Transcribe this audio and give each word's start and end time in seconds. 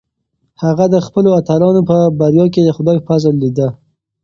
هغه 0.63 0.85
د 0.93 0.95
خپلو 1.05 1.29
اتلانو 1.39 1.81
په 1.89 1.97
بریا 2.19 2.45
کې 2.53 2.61
د 2.63 2.69
خدای 2.77 2.97
فضل 3.07 3.33
لیده. 3.43 3.67